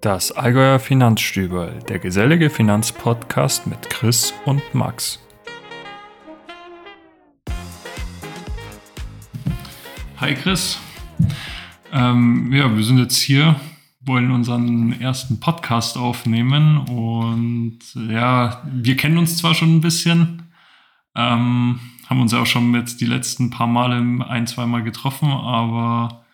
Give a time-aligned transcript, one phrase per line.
[0.00, 5.18] Das Allgäuer Finanzstüberl, der gesellige Finanzpodcast mit Chris und Max.
[10.18, 10.78] Hi Chris.
[11.92, 13.56] Ähm, ja, wir sind jetzt hier,
[14.00, 20.44] wollen unseren ersten Podcast aufnehmen und ja, wir kennen uns zwar schon ein bisschen,
[21.16, 23.96] ähm, haben uns ja auch schon jetzt die letzten paar Male
[24.28, 26.24] ein, zwei Mal getroffen, aber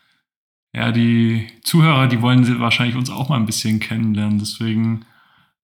[0.74, 4.40] ja, die Zuhörer, die wollen wahrscheinlich uns auch mal ein bisschen kennenlernen.
[4.40, 5.04] Deswegen,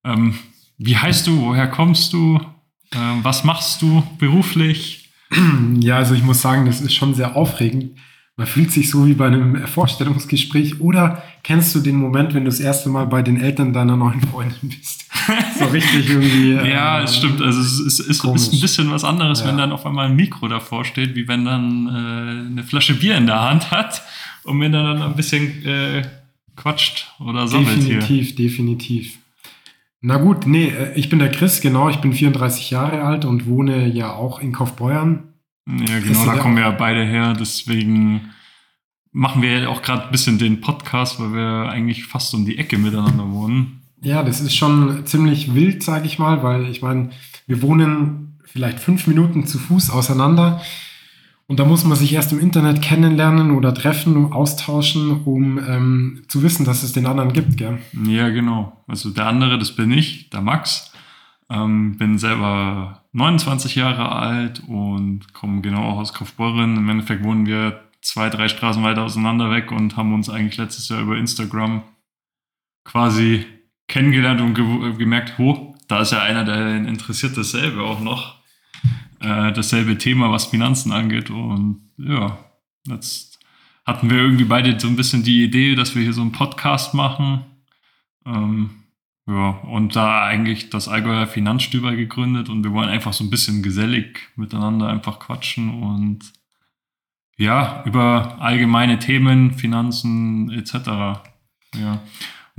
[0.05, 0.35] ähm,
[0.79, 1.41] wie heißt du?
[1.41, 2.41] Woher kommst du?
[2.95, 4.99] Ähm, was machst du beruflich?
[5.81, 7.97] Ja, also ich muss sagen, das ist schon sehr aufregend.
[8.37, 10.81] Man fühlt sich so wie bei einem Vorstellungsgespräch.
[10.81, 14.21] Oder kennst du den Moment, wenn du das erste Mal bei den Eltern deiner neuen
[14.21, 15.09] Freundin bist?
[15.59, 16.53] so richtig irgendwie.
[16.69, 17.41] ja, äh, es stimmt.
[17.41, 19.47] Also es ist, ist, ist, ein bisschen was anderes, ja.
[19.47, 23.17] wenn dann auf einmal ein Mikro davor steht, wie wenn dann äh, eine Flasche Bier
[23.17, 24.03] in der Hand hat
[24.45, 26.03] und mir dann ein bisschen äh,
[26.57, 28.37] quatscht oder sammelt Definitiv, hier.
[28.37, 29.19] definitiv.
[30.01, 33.47] Na gut, nee, äh, ich bin der Chris, genau, ich bin 34 Jahre alt und
[33.47, 35.25] wohne ja auch in Kaufbeuern.
[35.67, 38.31] Ja, genau, da kommen wir ja beide her, deswegen
[39.13, 42.59] machen wir ja auch gerade ein bisschen den Podcast, weil wir eigentlich fast um die
[42.59, 43.83] Ecke miteinander wohnen.
[44.03, 47.11] Ja, das ist schon ziemlich wild, sage ich mal, weil ich meine,
[47.47, 50.63] wir wohnen vielleicht fünf Minuten zu Fuß auseinander.
[51.51, 56.45] Und da muss man sich erst im Internet kennenlernen oder treffen, austauschen, um ähm, zu
[56.45, 57.81] wissen, dass es den anderen gibt, gell?
[58.07, 58.85] Ja, genau.
[58.87, 60.93] Also der andere, das bin ich, der Max.
[61.49, 66.77] Ähm, bin selber 29 Jahre alt und komme genau auch aus Kaufbeuren.
[66.77, 70.89] Im Endeffekt wohnen wir zwei, drei Straßen weiter auseinander weg und haben uns eigentlich letztes
[70.89, 71.83] Jahr über Instagram
[72.85, 73.45] quasi
[73.89, 78.40] kennengelernt und ge gemerkt, ho, da ist ja einer, der interessiert dasselbe auch noch
[79.21, 81.31] äh, dasselbe Thema, was Finanzen angeht.
[81.31, 82.39] Und ja,
[82.87, 83.39] jetzt
[83.87, 86.95] hatten wir irgendwie beide so ein bisschen die Idee, dass wir hier so einen Podcast
[86.95, 87.45] machen.
[88.27, 88.71] Ähm,
[89.27, 93.63] ja, und da eigentlich das Allgäuer Finanzstüber gegründet und wir wollen einfach so ein bisschen
[93.63, 96.33] gesellig miteinander einfach quatschen und
[97.37, 101.21] ja, über allgemeine Themen, Finanzen etc.
[101.77, 102.03] Ja.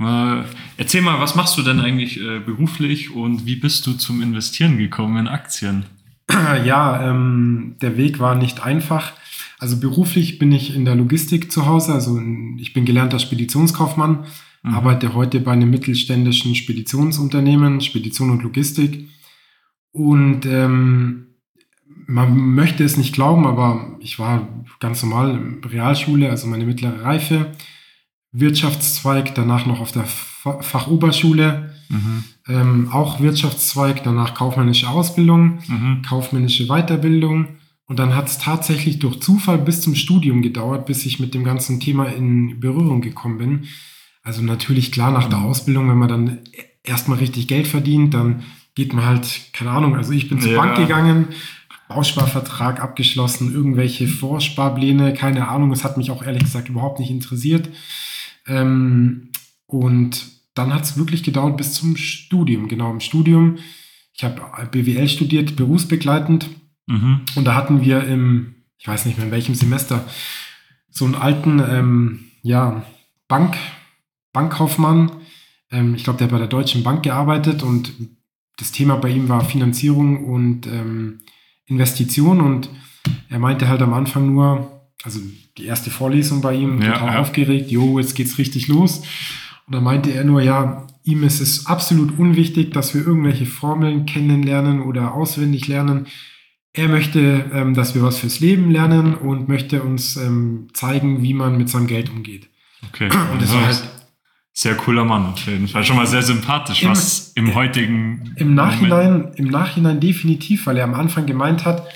[0.00, 0.44] Äh,
[0.76, 4.78] erzähl mal, was machst du denn eigentlich äh, beruflich und wie bist du zum Investieren
[4.78, 5.84] gekommen in Aktien?
[6.64, 9.12] Ja, ähm, der Weg war nicht einfach.
[9.58, 11.92] Also beruflich bin ich in der Logistik zu Hause.
[11.92, 12.20] Also
[12.58, 14.24] ich bin gelernter Speditionskaufmann,
[14.62, 14.74] mhm.
[14.74, 19.08] arbeite heute bei einem mittelständischen Speditionsunternehmen, Spedition und Logistik.
[19.92, 21.26] Und ähm,
[22.06, 24.48] man möchte es nicht glauben, aber ich war
[24.80, 27.52] ganz normal in Realschule, also meine mittlere Reife,
[28.32, 32.24] Wirtschaftszweig, danach noch auf der Fachoberschule Mhm.
[32.48, 36.02] Ähm, auch Wirtschaftszweig, danach kaufmännische Ausbildung, mhm.
[36.02, 37.48] kaufmännische Weiterbildung.
[37.86, 41.44] Und dann hat es tatsächlich durch Zufall bis zum Studium gedauert, bis ich mit dem
[41.44, 43.64] ganzen Thema in Berührung gekommen bin.
[44.22, 45.40] Also natürlich klar nach der.
[45.40, 46.38] Ausbildung, wenn man dann
[46.82, 50.58] erstmal richtig Geld verdient, dann geht man halt, keine Ahnung, also ich bin zur ja.
[50.58, 51.28] Bank gegangen,
[51.88, 57.68] Bausparvertrag abgeschlossen, irgendwelche Vorsparpläne, keine Ahnung, es hat mich auch ehrlich gesagt überhaupt nicht interessiert.
[58.46, 59.28] Ähm,
[59.66, 60.24] und
[60.54, 62.68] dann hat es wirklich gedauert bis zum Studium.
[62.68, 63.58] Genau, im Studium.
[64.14, 64.40] Ich habe
[64.70, 66.48] BWL studiert, berufsbegleitend.
[66.86, 67.22] Mhm.
[67.34, 70.04] Und da hatten wir im, ich weiß nicht mehr in welchem Semester,
[70.90, 72.84] so einen alten, ähm, ja,
[73.28, 73.56] Bank,
[74.32, 75.12] Bankkaufmann.
[75.70, 77.92] Ähm, ich glaube, der hat bei der Deutschen Bank gearbeitet und
[78.58, 81.20] das Thema bei ihm war Finanzierung und ähm,
[81.66, 82.40] Investition.
[82.40, 82.68] Und
[83.30, 85.20] er meinte halt am Anfang nur, also
[85.56, 87.20] die erste Vorlesung bei ihm, ja, total ja.
[87.20, 89.02] aufgeregt, jo, jetzt geht's richtig los.
[89.66, 94.06] Und da meinte er nur, ja, ihm ist es absolut unwichtig, dass wir irgendwelche Formeln
[94.06, 96.06] kennenlernen oder auswendig lernen.
[96.72, 101.34] Er möchte, ähm, dass wir was fürs Leben lernen und möchte uns ähm, zeigen, wie
[101.34, 102.48] man mit seinem Geld umgeht.
[102.88, 103.10] Okay.
[103.32, 103.82] Und das war halt
[104.54, 105.82] sehr cooler Mann auf jeden Fall.
[105.84, 108.34] Schon mal sehr sympathisch, im, was im heutigen.
[108.36, 109.38] Im Nachhinein, Moment.
[109.38, 111.86] im Nachhinein definitiv, weil er am Anfang gemeint hat,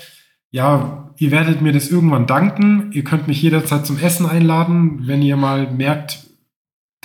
[0.49, 2.91] ja, ihr werdet mir das irgendwann danken.
[2.93, 6.26] Ihr könnt mich jederzeit zum Essen einladen, wenn ihr mal merkt,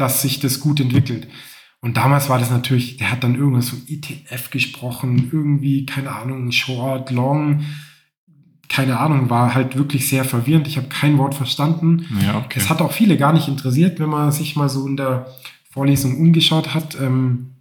[0.03, 1.29] dass sich das gut entwickelt.
[1.81, 6.53] Und damals war das natürlich, der hat dann irgendwas so ETF gesprochen, irgendwie, keine Ahnung,
[6.53, 7.65] Short, Long,
[8.69, 10.67] keine Ahnung, war halt wirklich sehr verwirrend.
[10.67, 12.07] Ich habe kein Wort verstanden.
[12.21, 12.59] Ja, okay.
[12.59, 15.27] Es hat auch viele gar nicht interessiert, wenn man sich mal so in der
[15.71, 17.53] Vorlesung umgeschaut hat, ähm,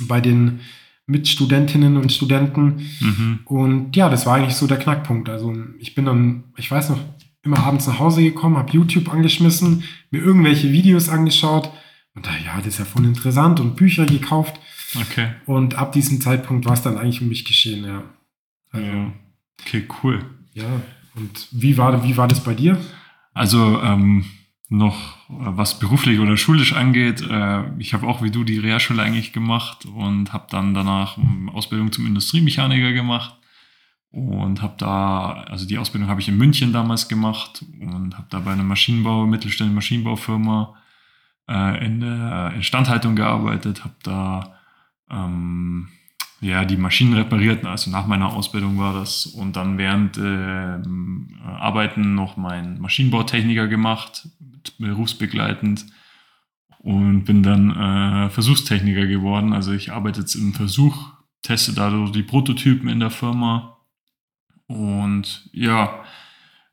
[0.00, 0.60] bei den
[1.06, 2.86] Mitstudentinnen und Studenten.
[3.00, 3.38] Mhm.
[3.44, 5.28] Und ja, das war eigentlich so der Knackpunkt.
[5.28, 7.00] Also ich bin dann, ich weiß noch,
[7.44, 11.70] immer abends nach Hause gekommen, habe YouTube angeschmissen, mir irgendwelche Videos angeschaut
[12.14, 14.58] und da, ja, das ist ja voll interessant und Bücher gekauft.
[14.94, 15.30] Okay.
[15.46, 18.02] Und ab diesem Zeitpunkt war es dann eigentlich um mich geschehen, ja.
[18.70, 19.12] Also, ja.
[19.60, 20.24] Okay, cool.
[20.52, 20.80] Ja,
[21.16, 22.78] und wie war, wie war das bei dir?
[23.32, 24.24] Also, ähm,
[24.68, 29.32] noch, was beruflich oder schulisch angeht, äh, ich habe auch wie du die Realschule eigentlich
[29.32, 31.18] gemacht und habe dann danach
[31.52, 33.34] Ausbildung zum Industriemechaniker gemacht
[34.14, 38.38] und habe da, also die Ausbildung habe ich in München damals gemacht und habe da
[38.38, 40.74] bei einer Maschinenbau, mittelständischen Maschinenbaufirma
[41.48, 44.54] äh, in der Instandhaltung gearbeitet, habe da
[45.10, 45.88] ähm,
[46.40, 49.26] ja, die Maschinen repariert, also nach meiner Ausbildung war das.
[49.26, 50.78] Und dann während äh,
[51.44, 54.28] Arbeiten noch meinen Maschinenbautechniker gemacht,
[54.78, 55.86] berufsbegleitend.
[56.78, 59.54] Und bin dann äh, Versuchstechniker geworden.
[59.54, 63.73] Also ich arbeite jetzt im Versuch, teste dadurch die Prototypen in der Firma
[64.66, 66.04] und ja,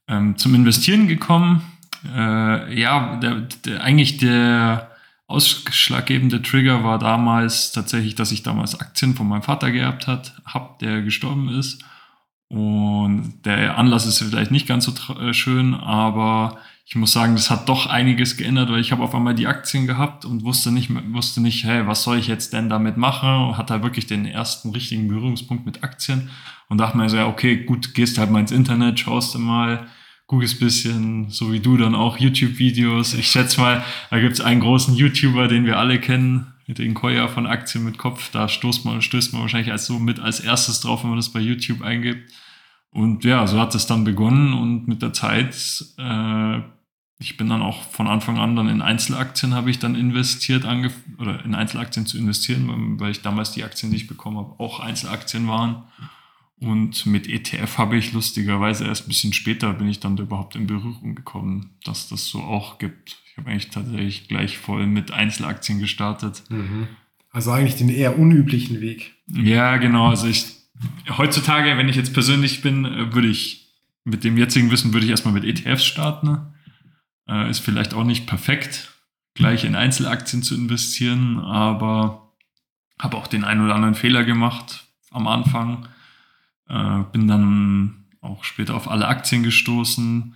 [0.07, 1.61] ähm, zum Investieren gekommen.
[2.05, 4.91] Äh, ja, der, der, eigentlich der
[5.27, 10.79] ausschlaggebende Trigger war damals tatsächlich, dass ich damals Aktien von meinem Vater geerbt hat, hab,
[10.79, 11.83] der gestorben ist.
[12.49, 17.49] Und der Anlass ist vielleicht nicht ganz so äh, schön, aber ich muss sagen, das
[17.49, 20.89] hat doch einiges geändert, weil ich habe auf einmal die Aktien gehabt und wusste nicht,
[21.13, 23.47] wusste nicht, hey, was soll ich jetzt denn damit machen?
[23.47, 26.29] Und hatte halt wirklich den ersten richtigen Berührungspunkt mit Aktien
[26.67, 29.87] und dachte mir so, ja, okay, gut, gehst halt mal ins Internet, schaust mal,
[30.27, 33.13] googelst bisschen, so wie du dann auch YouTube-Videos.
[33.15, 37.27] Ich schätze mal, da gibt es einen großen YouTuber, den wir alle kennen, den Koya
[37.27, 38.31] von Aktien mit Kopf.
[38.31, 41.33] Da stoßt man, stößt man wahrscheinlich als so mit als erstes drauf, wenn man das
[41.33, 42.31] bei YouTube eingibt.
[42.91, 46.59] Und ja, so hat es dann begonnen und mit der Zeit, äh,
[47.19, 50.65] ich bin dann auch von Anfang an dann in Einzelaktien habe ich dann investiert,
[51.17, 54.79] oder in Einzelaktien zu investieren, weil ich damals die Aktien, die ich bekommen habe, auch
[54.79, 55.83] Einzelaktien waren.
[56.59, 60.55] Und mit ETF habe ich lustigerweise erst ein bisschen später bin ich dann da überhaupt
[60.55, 63.17] in Berührung gekommen, dass das so auch gibt.
[63.25, 66.43] Ich habe eigentlich tatsächlich gleich voll mit Einzelaktien gestartet.
[66.49, 66.87] Mhm.
[67.31, 69.15] Also eigentlich den eher unüblichen Weg.
[69.27, 70.09] Ja, genau.
[70.09, 70.60] Also ich
[71.17, 73.69] heutzutage, wenn ich jetzt persönlich bin, äh, würde ich
[74.03, 76.53] mit dem jetzigen Wissen würde ich erstmal mit ETFs starten.
[77.27, 78.91] Äh, ist vielleicht auch nicht perfekt,
[79.35, 82.33] gleich in Einzelaktien zu investieren, aber
[82.99, 85.87] habe auch den einen oder anderen Fehler gemacht am Anfang
[86.71, 90.35] äh, bin dann auch später auf alle Aktien gestoßen.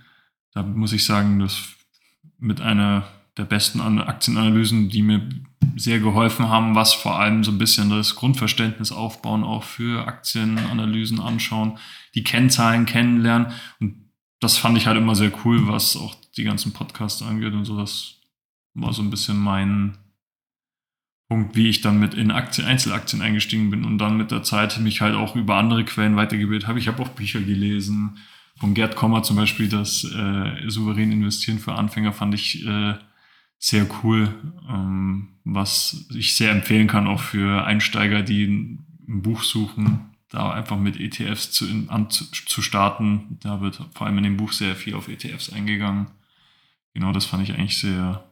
[0.52, 1.74] Da muss ich sagen, dass
[2.38, 5.28] mit einer der besten Aktienanalysen, die mir
[5.76, 11.20] sehr geholfen haben, was vor allem so ein bisschen das Grundverständnis aufbauen, auch für Aktienanalysen
[11.20, 11.78] anschauen,
[12.14, 13.52] die Kennzahlen kennenlernen.
[13.80, 14.10] Und
[14.40, 17.76] das fand ich halt immer sehr cool, was auch die ganzen Podcasts angeht und so.
[17.76, 18.20] Das
[18.74, 19.96] war so ein bisschen mein,
[21.28, 24.78] Punkt, wie ich dann mit in Aktien, Einzelaktien eingestiegen bin und dann mit der Zeit
[24.78, 26.78] mich halt auch über andere Quellen weitergebildet habe.
[26.78, 28.18] Ich habe auch Bücher gelesen.
[28.58, 32.94] Von Gerd Kommer zum Beispiel, das äh, souverän investieren für Anfänger fand ich äh,
[33.58, 34.34] sehr cool,
[34.68, 40.52] ähm, was ich sehr empfehlen kann, auch für Einsteiger, die ein, ein Buch suchen, da
[40.52, 43.38] einfach mit ETFs zu, in, an, zu starten.
[43.42, 46.08] Da wird vor allem in dem Buch sehr viel auf ETFs eingegangen.
[46.94, 48.26] Genau, das fand ich eigentlich sehr,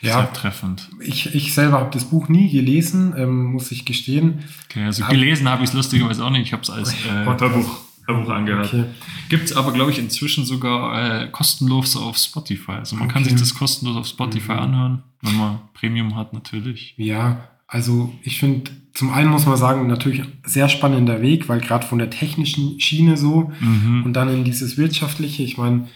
[0.00, 0.90] ja, Sehr treffend.
[1.00, 4.42] Ich, ich selber habe das Buch nie gelesen, ähm, muss ich gestehen.
[4.64, 6.42] Okay, also gelesen habe ich es lustigerweise auch nicht.
[6.42, 8.66] Ich habe es als äh, Hörbuch, Hörbuch angehört.
[8.66, 8.84] Okay.
[9.28, 12.72] Gibt es aber, glaube ich, inzwischen sogar äh, kostenlos auf Spotify.
[12.72, 13.14] Also man okay.
[13.14, 14.58] kann sich das kostenlos auf Spotify mhm.
[14.58, 16.94] anhören, wenn man Premium hat natürlich.
[16.96, 21.86] Ja, also ich finde, zum einen muss man sagen, natürlich sehr spannender Weg, weil gerade
[21.86, 24.02] von der technischen Schiene so mhm.
[24.04, 25.88] und dann in dieses wirtschaftliche, ich meine,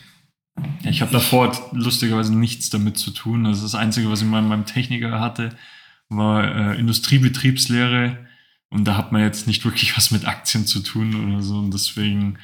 [0.82, 3.44] ja, ich habe davor lustigerweise nichts damit zu tun.
[3.44, 5.50] Also das Einzige, was ich mal in meinem Techniker hatte,
[6.08, 8.25] war äh, Industriebetriebslehre.
[8.70, 11.58] Und da hat man jetzt nicht wirklich was mit Aktien zu tun oder so.
[11.58, 12.38] Und deswegen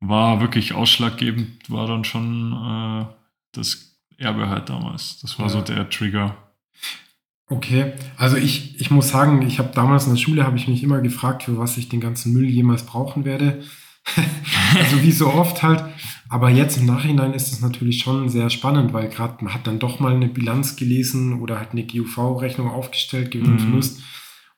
[0.00, 3.06] war wirklich ausschlaggebend, war dann schon äh,
[3.52, 5.20] das Erbe halt damals.
[5.20, 5.52] Das war ja.
[5.52, 6.36] so der Trigger.
[7.46, 10.82] Okay, also ich, ich muss sagen, ich habe damals in der Schule, habe ich mich
[10.82, 13.62] immer gefragt, für was ich den ganzen Müll jemals brauchen werde.
[14.74, 15.84] also wie so oft halt.
[16.28, 19.78] Aber jetzt im Nachhinein ist es natürlich schon sehr spannend, weil gerade man hat dann
[19.78, 23.58] doch mal eine Bilanz gelesen oder hat eine GUV-Rechnung aufgestellt, Gewinn mhm.
[23.58, 24.02] Verlust.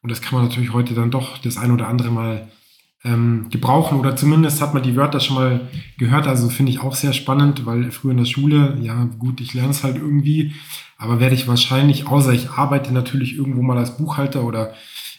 [0.02, 2.48] Und das kann man natürlich heute dann doch das ein oder andere Mal
[3.04, 6.26] ähm, gebrauchen oder zumindest hat man die Wörter schon mal gehört.
[6.26, 9.70] Also finde ich auch sehr spannend, weil früher in der Schule, ja gut, ich lerne
[9.70, 10.54] es halt irgendwie,
[10.98, 14.74] aber werde ich wahrscheinlich, außer ich arbeite natürlich irgendwo mal als Buchhalter oder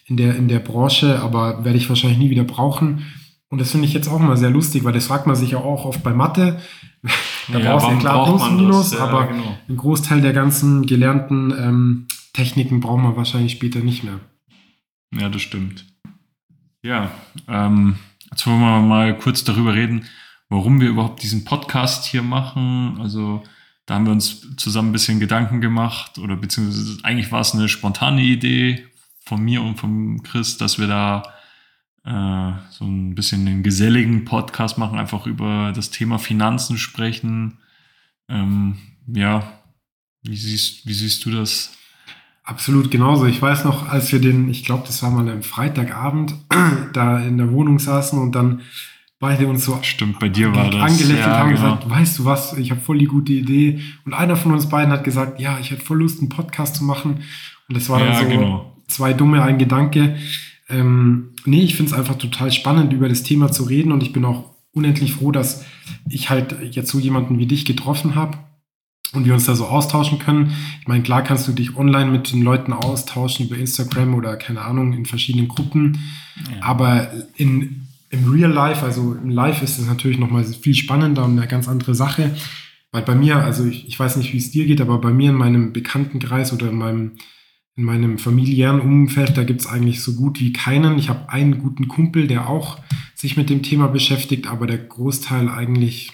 [0.06, 3.06] in der, in der Branche, aber werde ich wahrscheinlich nie wieder brauchen.
[3.50, 5.60] Und das finde ich jetzt auch mal sehr lustig, weil das fragt man sich ja
[5.60, 6.60] auch oft bei Mathe.
[7.48, 9.58] da ja, brauchst du ja klar Plus, Minus, ja, aber genau.
[9.70, 14.20] ein Großteil der ganzen gelernten ähm, Techniken brauchen wir wahrscheinlich später nicht mehr.
[15.14, 15.86] Ja, das stimmt.
[16.84, 17.12] Ja,
[17.48, 17.98] ähm,
[18.30, 20.06] jetzt wollen wir mal kurz darüber reden,
[20.50, 22.98] warum wir überhaupt diesen Podcast hier machen.
[23.00, 23.44] Also
[23.86, 27.70] da haben wir uns zusammen ein bisschen Gedanken gemacht oder beziehungsweise eigentlich war es eine
[27.70, 28.86] spontane Idee
[29.22, 31.24] von mir und von Chris, dass wir da
[32.06, 37.60] äh, so ein bisschen den geselligen Podcast machen, einfach über das Thema Finanzen sprechen.
[38.30, 39.62] Ähm, ja,
[40.24, 41.74] Wie siehst, wie siehst du das?
[42.48, 43.26] Absolut genauso.
[43.26, 46.34] Ich weiß noch, als wir den, ich glaube, das war mal am Freitagabend,
[46.94, 48.62] da in der Wohnung saßen und dann
[49.20, 50.82] beide uns so Stimmt, bei dir war das.
[50.82, 51.62] angelächelt ja, haben, genau.
[51.62, 53.82] gesagt, weißt du was, ich habe voll die gute Idee.
[54.06, 56.86] Und einer von uns beiden hat gesagt, ja, ich hätte voll Lust, einen Podcast zu
[56.86, 57.20] machen.
[57.68, 58.78] Und das war dann Ja, so genau.
[58.88, 60.16] zwei dumme, ein Gedanke.
[60.70, 63.92] Ähm, nee, ich finde es einfach total spannend, über das Thema zu reden.
[63.92, 65.66] Und ich bin auch unendlich froh, dass
[66.10, 68.38] ich halt jetzt so jemanden wie dich getroffen habe
[69.14, 70.54] und wir uns da so austauschen können.
[70.82, 74.62] Ich meine, klar kannst du dich online mit den Leuten austauschen über Instagram oder keine
[74.62, 75.98] Ahnung in verschiedenen Gruppen,
[76.52, 76.64] Ja.
[76.64, 81.38] aber in, im Real Life, also im Live ist es natürlich nochmal viel spannender und
[81.38, 82.36] eine ganz andere Sache.
[82.92, 85.32] Weil bei mir, also ich, ich weiß nicht, wie es dir geht, aber bei mir
[85.32, 87.12] in meinem Bekanntenkreis oder in meinem,
[87.76, 90.98] in meinem familiären Umfeld, da gibt es eigentlich so gut wie keinen.
[90.98, 92.80] Ich habe einen guten Kumpel, der auch
[93.14, 96.12] sich mit dem Thema beschäftigt, aber der Großteil eigentlich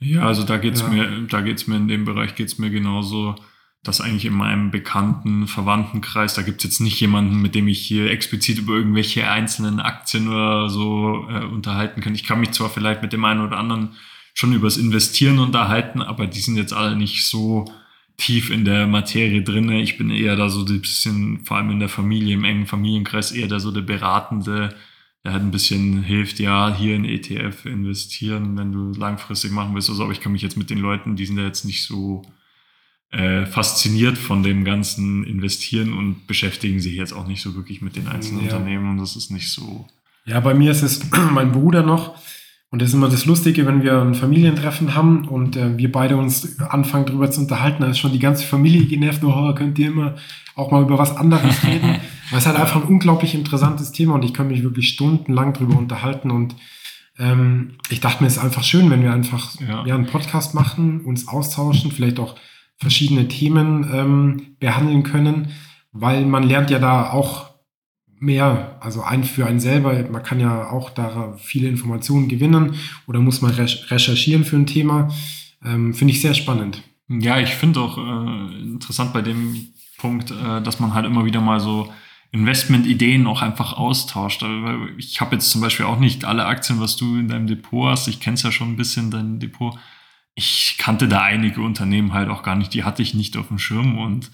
[0.00, 0.88] Ja, also da geht's Ja.
[0.88, 3.36] mir, da geht's mir in dem Bereich geht's mir genauso,
[3.82, 8.10] dass eigentlich in meinem bekannten Verwandtenkreis, da gibt's jetzt nicht jemanden, mit dem ich hier
[8.10, 12.14] explizit über irgendwelche einzelnen Aktien oder so äh, unterhalten kann.
[12.14, 13.90] Ich kann mich zwar vielleicht mit dem einen oder anderen
[14.34, 17.64] schon übers Investieren unterhalten, aber die sind jetzt alle nicht so
[18.16, 19.80] tief in der Materie drinne.
[19.80, 23.32] Ich bin eher da so ein bisschen, vor allem in der Familie, im engen Familienkreis,
[23.32, 24.74] eher da so der Beratende,
[25.24, 29.90] der halt ein bisschen hilft, ja, hier in ETF investieren, wenn du langfristig machen willst.
[29.90, 32.22] Also, aber ich kann mich jetzt mit den Leuten, die sind da jetzt nicht so
[33.10, 37.96] äh, fasziniert von dem ganzen Investieren und beschäftigen sich jetzt auch nicht so wirklich mit
[37.96, 38.56] den einzelnen Ja.
[38.56, 39.86] Unternehmen und das ist nicht so.
[40.24, 41.00] Ja, bei mir ist es
[41.32, 42.14] mein Bruder noch.
[42.72, 46.16] Und das ist immer das Lustige, wenn wir ein Familientreffen haben und äh, wir beide
[46.16, 49.88] uns anfangen darüber zu unterhalten, dann ist schon die ganze Familie genervt, oh, könnt ihr
[49.88, 50.14] immer
[50.54, 51.96] auch mal über was anderes reden.
[52.30, 55.76] Weil es halt einfach ein unglaublich interessantes Thema und ich kann mich wirklich stundenlang darüber
[55.76, 56.54] unterhalten und
[57.18, 59.84] ähm, ich dachte mir, es ist einfach schön, wenn wir einfach Ja.
[59.84, 59.94] ja.
[59.94, 62.36] einen Podcast machen, uns austauschen, vielleicht auch
[62.76, 65.48] verschiedene Themen ähm, behandeln können,
[65.92, 67.50] weil man lernt ja da auch
[68.18, 69.92] mehr, also ein für einen selber.
[70.10, 72.74] Man kann ja auch da viele Informationen gewinnen
[73.06, 75.08] oder muss man rech- recherchieren für ein Thema.
[75.64, 76.82] Ähm, Finde ich sehr spannend.
[77.08, 79.68] Ja, ich finde auch äh, interessant bei dem
[79.98, 81.92] Punkt, äh, dass man halt immer wieder mal so
[82.32, 84.44] Investmentideen auch einfach austauscht.
[84.98, 88.06] Ich habe jetzt zum Beispiel auch nicht alle Aktien, was du in deinem Depot hast.
[88.06, 89.76] Ich kenne es ja schon ein bisschen, dein Depot.
[90.34, 92.72] Ich kannte da einige Unternehmen halt auch gar nicht.
[92.72, 94.30] Die hatte ich nicht auf dem Schirm und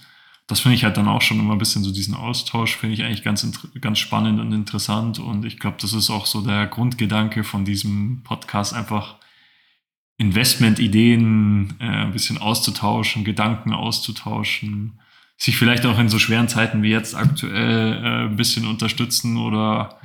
[0.46, 3.02] das finde ich halt dann auch schon immer ein bisschen so diesen Austausch, finde ich
[3.02, 3.44] eigentlich ganz,
[3.80, 5.18] ganz spannend und interessant.
[5.18, 9.16] Und ich glaube, das ist auch so der Grundgedanke von diesem Podcast, einfach
[10.18, 15.00] Investmentideen äh, ein bisschen auszutauschen, Gedanken auszutauschen,
[15.36, 19.98] sich vielleicht auch in so schweren Zeiten wie jetzt aktuell äh, ein bisschen unterstützen oder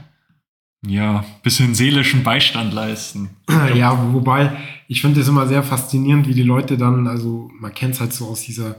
[0.86, 3.30] ja, ein bisschen seelischen Beistand leisten.
[3.76, 4.58] Ja, wobei
[4.88, 8.14] ich finde es immer sehr faszinierend, wie die Leute dann, also man kennt es halt
[8.14, 8.78] so aus dieser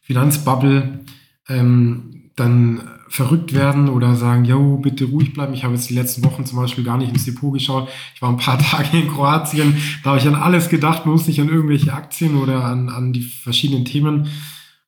[0.00, 1.00] Finanzbubble,
[1.48, 5.52] ähm, dann verrückt werden oder sagen, yo, bitte ruhig bleiben.
[5.52, 7.88] Ich habe jetzt die letzten Wochen zum Beispiel gar nicht ins Depot geschaut.
[8.14, 11.40] Ich war ein paar Tage in Kroatien, da habe ich an alles gedacht, bloß nicht
[11.40, 14.28] an irgendwelche Aktien oder an, an die verschiedenen Themen.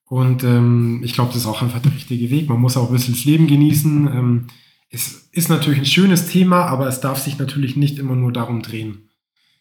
[0.07, 2.47] Und ähm, ich glaube, das ist auch einfach der richtige Weg.
[2.47, 4.07] Man muss auch ein bisschen das Leben genießen.
[4.07, 4.47] Ähm,
[4.89, 8.61] es ist natürlich ein schönes Thema, aber es darf sich natürlich nicht immer nur darum
[8.61, 9.09] drehen.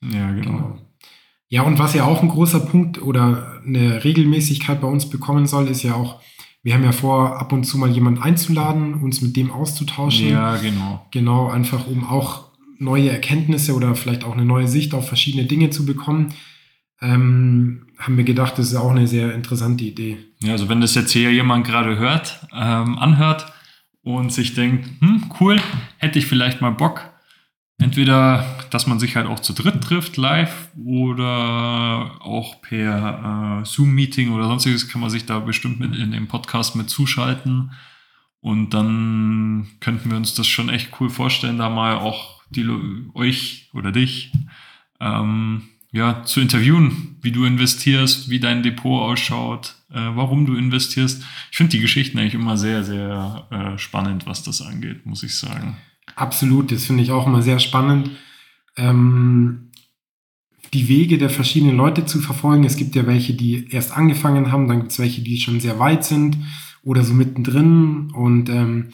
[0.02, 0.50] Ja, genau.
[0.50, 0.78] Genau.
[1.48, 5.68] Ja, und was ja auch ein großer Punkt oder eine Regelmäßigkeit bei uns bekommen soll,
[5.68, 6.20] ist ja auch,
[6.62, 10.28] wir haben ja vor, ab und zu mal jemanden einzuladen, uns mit dem auszutauschen.
[10.28, 11.06] Ja, genau.
[11.10, 15.70] Genau, einfach um auch neue Erkenntnisse oder vielleicht auch eine neue Sicht auf verschiedene Dinge
[15.70, 16.34] zu bekommen.
[17.00, 20.18] Ähm, haben wir gedacht, das ist auch eine sehr interessante Idee.
[20.42, 23.50] Ja, also wenn das jetzt hier jemand gerade hört, ähm, anhört
[24.02, 25.58] und sich denkt, hm, cool,
[25.96, 27.00] hätte ich vielleicht mal Bock,
[27.78, 34.32] entweder, dass man sich halt auch zu dritt trifft, live, oder auch per äh, Zoom-Meeting
[34.32, 37.72] oder sonstiges, kann man sich da bestimmt mit in dem Podcast mit zuschalten.
[38.40, 42.68] Und dann könnten wir uns das schon echt cool vorstellen, da mal auch die,
[43.14, 44.30] euch oder dich
[45.00, 45.62] ähm,
[45.94, 51.22] ja, zu interviewen, wie du investierst, wie dein Depot ausschaut, äh, warum du investierst.
[51.52, 55.36] Ich finde die Geschichten eigentlich immer sehr, sehr äh, spannend, was das angeht, muss ich
[55.36, 55.76] sagen.
[56.16, 58.10] Absolut, das finde ich auch immer sehr spannend.
[58.76, 59.70] Ähm,
[60.72, 62.64] die Wege der verschiedenen Leute zu verfolgen.
[62.64, 65.78] Es gibt ja welche, die erst angefangen haben, dann gibt es welche, die schon sehr
[65.78, 66.38] weit sind
[66.82, 68.10] oder so mittendrin.
[68.10, 68.88] Und ähm,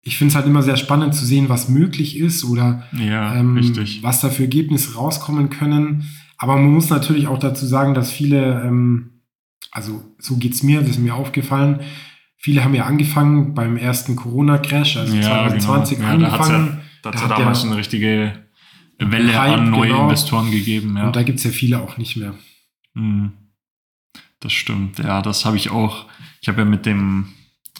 [0.00, 3.56] ich finde es halt immer sehr spannend zu sehen, was möglich ist oder Ja, ähm,
[4.00, 6.06] was da für Ergebnisse rauskommen können.
[6.42, 9.20] Aber man muss natürlich auch dazu sagen, dass viele, ähm,
[9.70, 11.80] also so geht's mir, das ist mir aufgefallen,
[12.38, 16.08] viele haben ja angefangen beim ersten Corona-Crash, also Ja, 2020 genau.
[16.08, 16.80] Ja, da angefangen.
[17.02, 18.32] Da hat da es ja hat damals eine richtige
[18.98, 20.04] Welle Hype, an neue genau.
[20.04, 20.96] Investoren gegeben.
[20.96, 21.08] Ja.
[21.08, 22.32] Und da gibt's ja viele auch nicht mehr.
[22.94, 23.32] Mhm.
[24.40, 24.98] das stimmt.
[24.98, 26.06] Ja, das habe ich auch.
[26.40, 27.34] Ich habe ja mit dem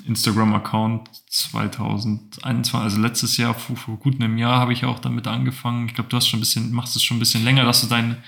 [0.07, 5.87] Instagram-Account 2021, also letztes Jahr, vor, vor gut einem Jahr, habe ich auch damit angefangen.
[5.87, 7.87] Ich glaube, du hast schon ein bisschen, machst es schon ein bisschen länger, dass du
[7.87, 8.19] deinen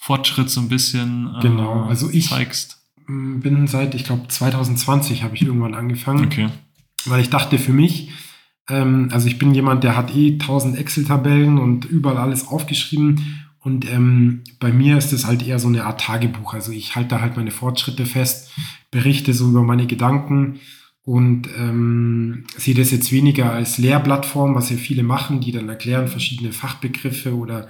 [0.00, 1.84] Fortschritt so ein bisschen äh, genau.
[1.84, 2.76] also ich zeigst.
[3.06, 6.26] Bin seit, ich glaube, 2020 habe ich irgendwann angefangen.
[6.26, 6.48] Okay.
[7.06, 8.10] Weil ich dachte für mich,
[8.68, 13.44] ähm, also ich bin jemand, der hat eh 1000 Excel-Tabellen und überall alles aufgeschrieben.
[13.60, 16.54] Und ähm, bei mir ist es halt eher so eine Art Tagebuch.
[16.54, 18.50] Also ich halte da halt meine Fortschritte fest,
[18.90, 20.60] berichte so über meine Gedanken
[21.02, 26.06] und ähm, sehe das jetzt weniger als Lehrplattform, was ja viele machen, die dann erklären
[26.06, 27.68] verschiedene Fachbegriffe oder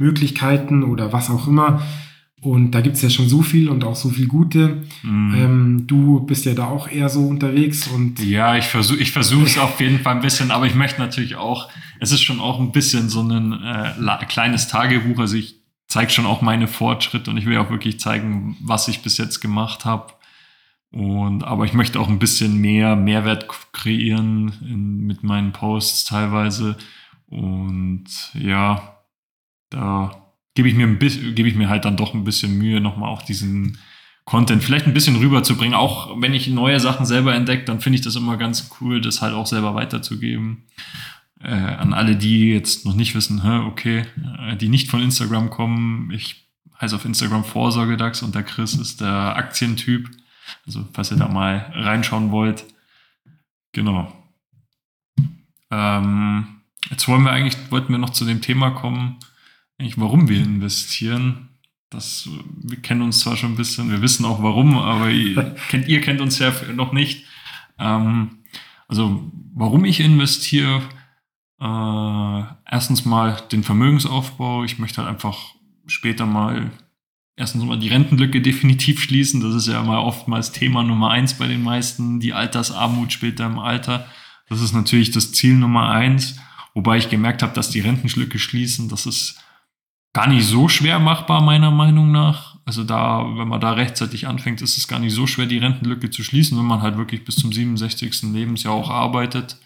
[0.00, 1.80] Möglichkeiten oder was auch immer,
[2.42, 4.82] und da gibt es ja schon so viel und auch so viel Gute.
[5.02, 5.34] Mhm.
[5.36, 8.18] Ähm, du bist ja da auch eher so unterwegs und.
[8.20, 11.36] Ja, ich versuche ich versuche es auf jeden Fall ein bisschen, aber ich möchte natürlich
[11.36, 15.18] auch, es ist schon auch ein bisschen so ein äh, kleines Tagebuch.
[15.18, 19.02] Also ich zeige schon auch meine Fortschritte und ich will auch wirklich zeigen, was ich
[19.02, 20.14] bis jetzt gemacht habe.
[20.92, 26.76] Und aber ich möchte auch ein bisschen mehr Mehrwert kreieren in, mit meinen Posts teilweise.
[27.28, 28.99] Und ja,
[29.70, 32.80] da gebe ich mir ein bisschen, gebe ich mir halt dann doch ein bisschen Mühe,
[32.80, 33.78] nochmal auch diesen
[34.24, 35.74] Content vielleicht ein bisschen rüberzubringen.
[35.74, 39.22] Auch wenn ich neue Sachen selber entdecke, dann finde ich das immer ganz cool, das
[39.22, 40.64] halt auch selber weiterzugeben.
[41.42, 44.04] Äh, an alle, die jetzt noch nicht wissen, hä, okay,
[44.40, 46.10] äh, die nicht von Instagram kommen.
[46.10, 46.48] Ich
[46.80, 50.10] heiße auf Instagram Vorsorgedax und der Chris ist der Aktientyp.
[50.66, 52.64] Also, falls ihr da mal reinschauen wollt.
[53.72, 54.12] Genau.
[55.70, 56.46] Ähm,
[56.90, 59.16] jetzt wollen wir eigentlich, wollten wir noch zu dem Thema kommen,
[59.80, 61.48] eigentlich, warum wir investieren.
[61.88, 62.28] Das,
[62.62, 66.00] wir kennen uns zwar schon ein bisschen, wir wissen auch warum, aber ihr kennt, ihr
[66.00, 67.24] kennt uns ja noch nicht.
[67.78, 68.38] Ähm,
[68.86, 70.82] also, warum ich investiere,
[71.60, 74.64] äh, erstens mal den Vermögensaufbau.
[74.64, 75.54] Ich möchte halt einfach
[75.86, 76.70] später mal
[77.36, 79.40] erstens mal die Rentenlücke definitiv schließen.
[79.40, 83.58] Das ist ja mal oftmals Thema Nummer eins bei den meisten, die Altersarmut später im
[83.58, 84.06] Alter.
[84.48, 86.38] Das ist natürlich das Ziel Nummer eins.
[86.74, 89.40] Wobei ich gemerkt habe, dass die Rentenlücke schließen, das ist
[90.12, 92.58] gar nicht so schwer machbar, meiner Meinung nach.
[92.64, 96.10] Also da, wenn man da rechtzeitig anfängt, ist es gar nicht so schwer, die Rentenlücke
[96.10, 98.22] zu schließen, wenn man halt wirklich bis zum 67.
[98.22, 99.58] Lebensjahr auch arbeitet.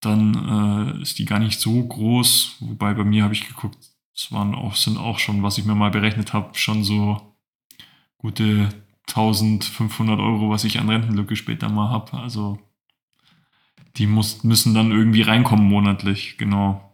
[0.00, 2.56] Dann äh, ist die gar nicht so groß.
[2.60, 3.78] Wobei bei mir habe ich geguckt,
[4.14, 7.34] es waren auch, sind auch schon, was ich mir mal berechnet habe, schon so
[8.18, 8.68] gute
[9.08, 12.14] 1500 Euro, was ich an Rentenlücke später mal habe.
[12.14, 12.58] Also
[13.96, 16.92] die muss, müssen dann irgendwie reinkommen monatlich, genau.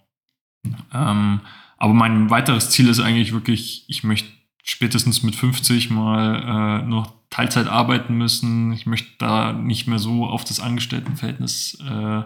[0.92, 1.40] Ähm,
[1.82, 4.30] aber mein weiteres Ziel ist eigentlich wirklich, ich möchte
[4.62, 8.72] spätestens mit 50 mal äh, noch Teilzeit arbeiten müssen.
[8.72, 12.22] Ich möchte da nicht mehr so auf das Angestelltenverhältnis äh,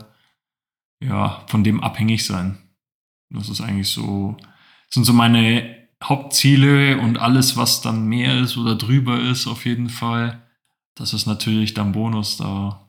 [1.02, 2.58] ja, von dem abhängig sein.
[3.30, 4.36] Das ist eigentlich so,
[4.90, 9.88] sind so meine Hauptziele und alles, was dann mehr ist oder drüber ist, auf jeden
[9.88, 10.42] Fall.
[10.96, 12.36] Das ist natürlich dann Bonus.
[12.36, 12.86] Da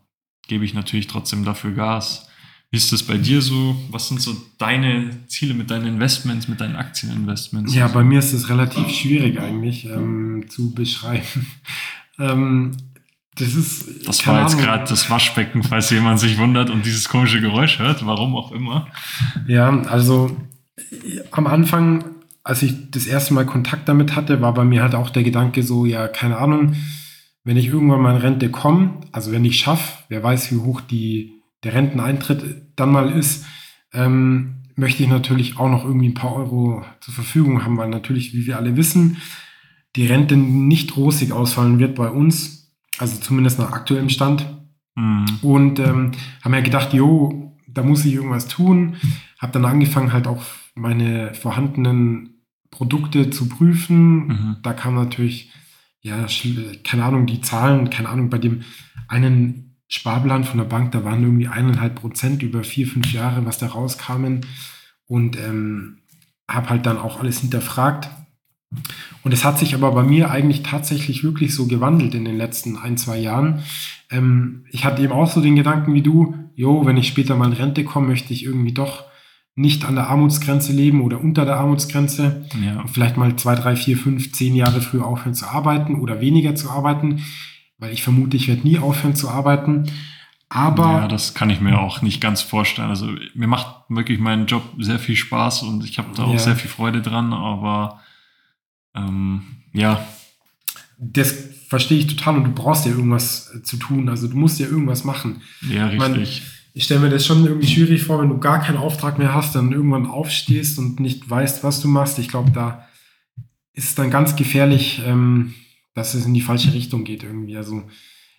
[0.49, 2.27] gebe ich natürlich trotzdem dafür Gas.
[2.69, 3.75] Wie ist das bei dir so?
[3.91, 7.73] Was sind so deine Ziele mit deinen Investments, mit deinen Aktieninvestments?
[7.73, 11.47] Ja, bei mir ist es relativ schwierig eigentlich ähm, zu beschreiben.
[12.19, 12.75] ähm,
[13.35, 14.07] das ist.
[14.07, 18.05] Das war jetzt gerade das Waschbecken, falls jemand sich wundert und dieses komische Geräusch hört,
[18.05, 18.87] warum auch immer.
[19.47, 20.35] Ja, also
[21.31, 22.03] am Anfang,
[22.43, 25.63] als ich das erste Mal Kontakt damit hatte, war bei mir halt auch der Gedanke
[25.63, 26.75] so, ja, keine Ahnung,
[27.43, 30.81] wenn ich irgendwann mal in Rente komme, also wenn ich schaffe, wer weiß, wie hoch
[30.81, 32.43] die der Renteneintritt
[32.75, 33.45] dann mal ist,
[33.93, 38.33] ähm, möchte ich natürlich auch noch irgendwie ein paar Euro zur Verfügung haben, weil natürlich,
[38.33, 39.17] wie wir alle wissen,
[39.95, 44.45] die Rente nicht rosig ausfallen wird bei uns, also zumindest nach aktuellem Stand.
[44.95, 45.25] Mhm.
[45.41, 46.11] Und ähm,
[46.43, 48.97] haben ja gedacht, jo, da muss ich irgendwas tun.
[49.39, 50.43] Habe dann angefangen, halt auch
[50.75, 54.27] meine vorhandenen Produkte zu prüfen.
[54.27, 54.57] Mhm.
[54.61, 55.51] Da kam natürlich,
[56.01, 56.25] ja,
[56.83, 58.61] keine Ahnung, die Zahlen, keine Ahnung, bei dem
[59.07, 63.57] einen Sparplan von der Bank, da waren irgendwie eineinhalb Prozent über vier, fünf Jahre, was
[63.57, 64.45] da rauskamen.
[65.05, 65.99] Und ähm,
[66.49, 68.09] habe halt dann auch alles hinterfragt.
[69.23, 72.77] Und es hat sich aber bei mir eigentlich tatsächlich wirklich so gewandelt in den letzten
[72.77, 73.63] ein, zwei Jahren.
[74.09, 77.47] Ähm, ich hatte eben auch so den Gedanken wie du, jo, wenn ich später mal
[77.47, 79.05] in Rente komme, möchte ich irgendwie doch
[79.55, 82.45] nicht an der Armutsgrenze leben oder unter der Armutsgrenze.
[82.63, 82.85] Ja.
[82.87, 86.69] Vielleicht mal zwei, drei, vier, fünf, zehn Jahre früher aufhören zu arbeiten oder weniger zu
[86.69, 87.21] arbeiten
[87.77, 89.91] weil ich vermute, ich werde nie aufhören zu arbeiten.
[90.49, 90.91] Aber.
[90.93, 92.89] Ja, das kann ich mir auch nicht ganz vorstellen.
[92.89, 96.39] Also mir macht wirklich mein Job sehr viel Spaß und ich habe da auch ja.
[96.39, 98.01] sehr viel Freude dran, aber
[98.95, 100.05] ähm, ja.
[100.99, 101.31] Das
[101.67, 104.09] verstehe ich total und du brauchst ja irgendwas äh, zu tun.
[104.09, 105.41] Also du musst ja irgendwas machen.
[105.69, 105.93] Ja, richtig.
[105.93, 106.27] Ich, mein,
[106.73, 109.55] ich stelle mir das schon irgendwie schwierig vor, wenn du gar keinen Auftrag mehr hast,
[109.55, 112.19] dann irgendwann aufstehst und nicht weißt, was du machst.
[112.19, 112.87] Ich glaube, da
[113.73, 115.53] ist es dann ganz gefährlich, ähm,
[115.97, 117.57] dass es in die falsche Richtung geht irgendwie.
[117.57, 117.81] Also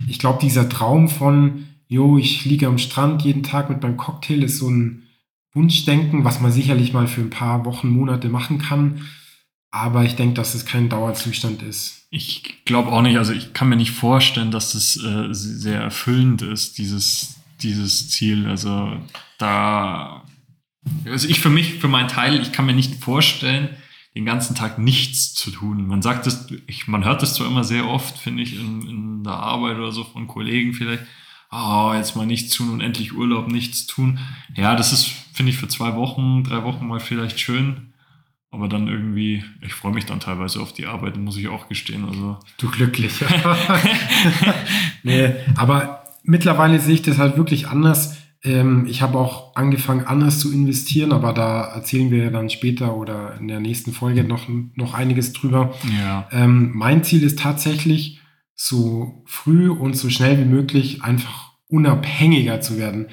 [0.06, 4.44] ich glaube, dieser Traum von, jo, ich liege am Strand jeden Tag mit meinem Cocktail,
[4.44, 5.08] ist so ein
[5.54, 9.08] Wunschdenken, was man sicherlich mal für ein paar Wochen, Monate machen kann.
[9.72, 12.06] Aber ich denke, dass es kein Dauerzustand ist.
[12.10, 16.42] Ich glaube auch nicht, also ich kann mir nicht vorstellen, dass das äh, sehr erfüllend
[16.42, 18.46] ist, dieses, dieses Ziel.
[18.46, 18.96] Also
[19.38, 20.22] da,
[21.06, 23.70] also ich für mich, für meinen Teil, ich kann mir nicht vorstellen,
[24.18, 25.86] den ganzen Tag nichts zu tun.
[25.86, 26.48] Man sagt es,
[26.86, 30.02] man hört es zwar immer sehr oft, finde ich, in, in der Arbeit oder so
[30.02, 31.04] von Kollegen vielleicht,
[31.52, 34.18] oh, jetzt mal nichts tun und endlich Urlaub, nichts tun.
[34.56, 37.92] Ja, das ist, finde ich, für zwei Wochen, drei Wochen mal vielleicht schön.
[38.50, 42.04] Aber dann irgendwie, ich freue mich dann teilweise auf die Arbeit, muss ich auch gestehen.
[42.04, 42.40] Also.
[42.56, 43.28] Du glücklicher.
[45.04, 48.16] nee, aber mittlerweile sehe ich das halt wirklich anders.
[48.44, 53.36] Ähm, ich habe auch angefangen, anders zu investieren, aber da erzählen wir dann später oder
[53.38, 55.74] in der nächsten Folge noch, noch einiges drüber.
[55.98, 56.28] Ja.
[56.30, 58.20] Ähm, mein Ziel ist tatsächlich,
[58.60, 63.06] so früh und so schnell wie möglich einfach unabhängiger zu werden.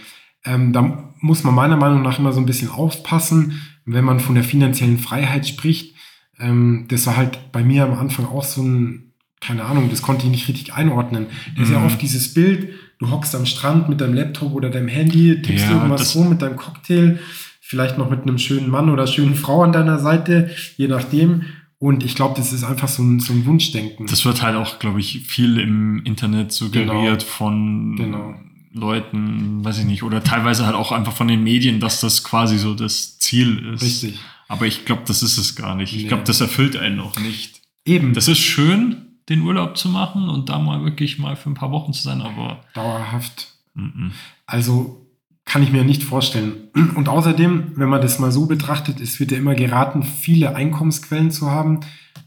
[0.44, 4.34] Ähm, da muss man meiner Meinung nach immer so ein bisschen aufpassen, wenn man von
[4.34, 5.96] der finanziellen Freiheit spricht.
[6.40, 10.26] Ähm, das war halt bei mir am Anfang auch so ein, keine Ahnung, das konnte
[10.26, 11.28] ich nicht richtig einordnen.
[11.56, 11.86] Das ist ja mhm.
[11.86, 15.74] oft dieses Bild, du hockst am Strand mit deinem Laptop oder deinem Handy, tippst ja,
[15.74, 17.20] irgendwas rum mit deinem Cocktail,
[17.62, 21.44] vielleicht noch mit einem schönen Mann oder schönen Frau an deiner Seite, je nachdem.
[21.78, 24.08] Und ich glaube, das ist einfach so ein, so ein Wunschdenken.
[24.08, 27.20] Das wird halt auch, glaube ich, viel im Internet suggeriert genau.
[27.20, 28.36] von genau.
[28.72, 32.58] Leuten, weiß ich nicht, oder teilweise halt auch einfach von den Medien, dass das quasi
[32.58, 33.82] so das Ziel ist.
[33.82, 34.20] Richtig.
[34.48, 35.94] Aber ich glaube, das ist es gar nicht.
[35.96, 36.08] Ich nee.
[36.08, 37.62] glaube, das erfüllt einen auch nicht.
[37.86, 38.14] Eben.
[38.14, 41.72] Das ist schön, den Urlaub zu machen und da mal wirklich mal für ein paar
[41.72, 42.62] Wochen zu sein, aber.
[42.74, 43.56] Dauerhaft.
[43.74, 44.12] Mm -mm.
[44.46, 45.06] Also
[45.46, 46.70] kann ich mir nicht vorstellen.
[46.96, 51.32] Und außerdem, wenn man das mal so betrachtet, es wird ja immer geraten, viele Einkommensquellen
[51.32, 51.82] zu haben.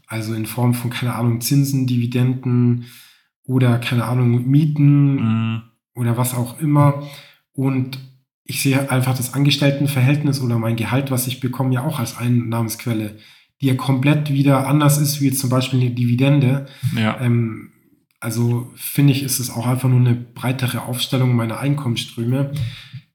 [0.07, 2.85] Also in Form von, keine Ahnung, Zinsen, Dividenden
[3.43, 5.61] oder, keine Ahnung, Mieten mhm.
[5.95, 7.03] oder was auch immer.
[7.51, 7.99] Und
[8.45, 13.17] ich sehe einfach das Angestelltenverhältnis oder mein Gehalt, was ich bekomme, ja auch als Einnahmensquelle,
[13.61, 16.67] die ja komplett wieder anders ist, wie jetzt zum Beispiel eine Dividende.
[16.95, 17.19] Ja.
[17.19, 17.71] Ähm,
[18.19, 22.51] also finde ich, ist es auch einfach nur eine breitere Aufstellung meiner Einkommensströme.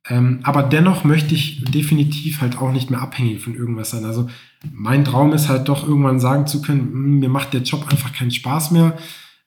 [0.09, 4.04] Ähm, aber dennoch möchte ich definitiv halt auch nicht mehr abhängig von irgendwas sein.
[4.04, 4.28] Also
[4.72, 8.12] mein Traum ist halt doch irgendwann sagen zu können, hm, mir macht der Job einfach
[8.12, 8.98] keinen Spaß mehr,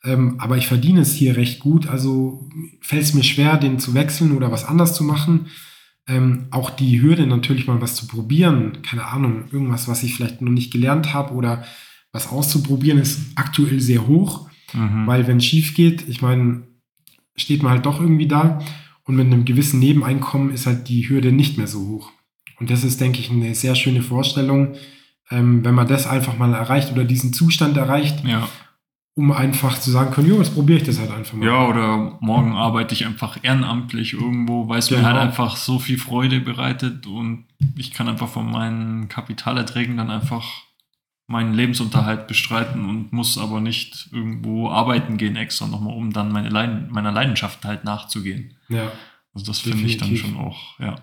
[0.04, 1.88] ähm, aber ich verdiene es hier recht gut.
[1.88, 2.50] Also
[2.82, 5.48] fällt es mir schwer, den zu wechseln oder was anders zu machen.
[6.08, 10.42] Ähm, auch die Hürde natürlich mal was zu probieren, keine Ahnung, irgendwas, was ich vielleicht
[10.42, 11.66] noch nicht gelernt habe oder
[12.14, 15.06] was auszuprobieren, ist aktuell sehr hoch, mhm.
[15.06, 16.64] weil wenn es schief geht, ich meine,
[17.36, 18.60] steht man halt doch irgendwie da.
[19.04, 22.12] Und mit einem gewissen Nebeneinkommen ist halt die Hürde nicht mehr so hoch.
[22.60, 24.76] Und das ist, denke ich, eine sehr schöne Vorstellung,
[25.30, 28.50] ähm, wenn man das einfach mal erreicht oder diesen Zustand erreicht, ja.
[29.18, 31.48] Um einfach zu sagen können, jo, jetzt probiere ich das halt einfach mal.
[31.48, 35.02] Ja, oder morgen arbeite ich einfach ehrenamtlich irgendwo, weil es genau.
[35.02, 40.12] mir halt einfach so viel Freude bereitet und ich kann einfach von meinen Kapitalerträgen dann
[40.12, 40.46] einfach
[41.26, 46.50] meinen Lebensunterhalt bestreiten und muss aber nicht irgendwo arbeiten gehen extra nochmal, um dann meine
[46.50, 48.54] Leiden, meiner Leidenschaft halt nachzugehen.
[48.70, 48.92] Ja.
[49.34, 50.96] Also das finde ich dann schon auch, ja.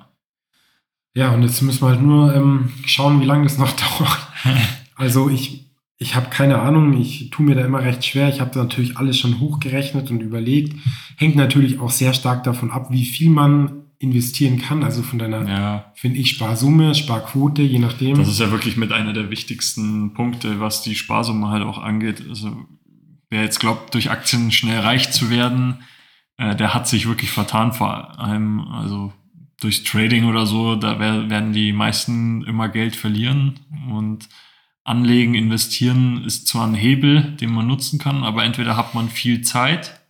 [1.14, 4.28] Ja, und jetzt müssen wir halt nur ähm, schauen, wie lange das noch dauert.
[4.94, 5.63] also ich,
[6.04, 8.28] ich habe keine Ahnung, ich tue mir da immer recht schwer.
[8.28, 10.76] Ich habe da natürlich alles schon hochgerechnet und überlegt.
[11.16, 15.48] Hängt natürlich auch sehr stark davon ab, wie viel man investieren kann, also von deiner,
[15.48, 15.92] ja.
[15.94, 18.18] finde ich, Sparsumme, Sparquote, je nachdem.
[18.18, 22.22] Das ist ja wirklich mit einer der wichtigsten Punkte, was die Sparsumme halt auch angeht.
[22.28, 22.54] Also
[23.30, 25.78] wer jetzt glaubt, durch Aktien schnell reich zu werden,
[26.36, 29.14] äh, der hat sich wirklich vertan, vor allem also
[29.58, 34.28] durch Trading oder so, da werden die meisten immer Geld verlieren und
[34.84, 39.40] Anlegen, investieren ist zwar ein Hebel, den man nutzen kann, aber entweder hat man viel
[39.40, 40.00] Zeit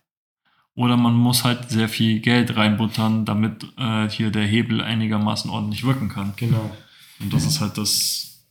[0.75, 5.85] oder man muss halt sehr viel Geld reinbuttern, damit äh, hier der Hebel einigermaßen ordentlich
[5.85, 6.33] wirken kann.
[6.35, 6.75] Genau.
[7.21, 8.45] Und das ist halt das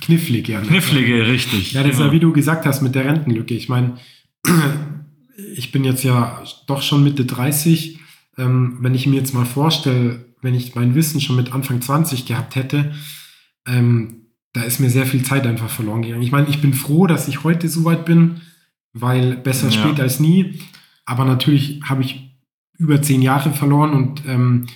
[0.00, 0.52] Knifflige.
[0.52, 0.60] Ja.
[0.60, 1.72] Knifflige, richtig.
[1.72, 3.54] Ja, das ist ja, wie du gesagt hast, mit der Rentenlücke.
[3.54, 3.98] Ich meine,
[5.56, 7.98] ich bin jetzt ja doch schon Mitte 30.
[8.36, 12.26] Ähm, wenn ich mir jetzt mal vorstelle, wenn ich mein Wissen schon mit Anfang 20
[12.26, 12.94] gehabt hätte,
[13.66, 14.23] ähm,
[14.54, 16.22] da ist mir sehr viel Zeit einfach verloren gegangen.
[16.22, 18.40] Ich meine, ich bin froh, dass ich heute so weit bin,
[18.92, 19.72] weil besser ja.
[19.72, 20.60] spät als nie.
[21.04, 22.38] Aber natürlich habe ich
[22.78, 24.66] über zehn Jahre verloren und ähm,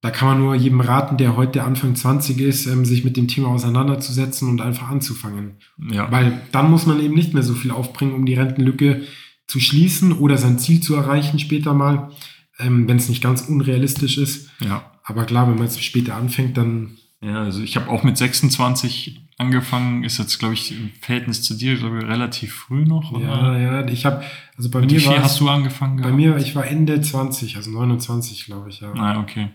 [0.00, 3.28] da kann man nur jedem raten, der heute Anfang 20 ist, ähm, sich mit dem
[3.28, 5.58] Thema auseinanderzusetzen und einfach anzufangen.
[5.78, 6.10] Ja.
[6.10, 9.02] Weil dann muss man eben nicht mehr so viel aufbringen, um die Rentenlücke
[9.46, 12.10] zu schließen oder sein Ziel zu erreichen später mal,
[12.58, 14.50] ähm, wenn es nicht ganz unrealistisch ist.
[14.58, 14.90] Ja.
[15.04, 19.20] Aber klar, wenn man jetzt später anfängt, dann Ja, also ich habe auch mit 26
[19.38, 23.12] angefangen, ist jetzt, glaube ich, im Verhältnis zu dir, glaube ich, relativ früh noch.
[23.12, 23.24] Oder?
[23.24, 24.24] Ja, ja, ich habe,
[24.56, 25.96] also bei mit mir wie viel war hast du angefangen?
[25.96, 26.16] Bei gehabt?
[26.16, 28.92] mir, ich war Ende 20, also 29, glaube ich, ja.
[28.94, 29.50] Ah, okay.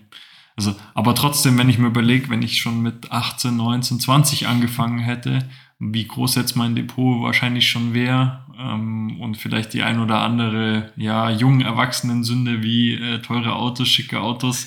[0.56, 4.98] Also, aber trotzdem, wenn ich mir überlege, wenn ich schon mit 18, 19, 20 angefangen
[4.98, 5.40] hätte,
[5.78, 10.90] wie groß jetzt mein Depot wahrscheinlich schon wäre ähm, und vielleicht die ein oder andere,
[10.96, 14.66] ja, jungen Erwachsenen-Sünde wie äh, teure Autos, schicke Autos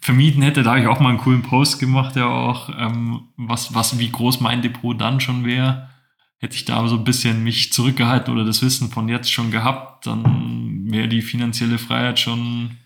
[0.00, 3.74] vermieden hätte, da habe ich auch mal einen coolen Post gemacht, ja auch, ähm, was,
[3.74, 5.88] was, wie groß mein Depot dann schon wäre.
[6.38, 10.06] Hätte ich da so ein bisschen mich zurückgehalten oder das Wissen von jetzt schon gehabt,
[10.06, 12.76] dann wäre die finanzielle Freiheit schon